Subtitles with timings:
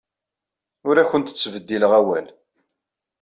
[0.87, 2.27] Ur awent-ttbeddileɣ awal.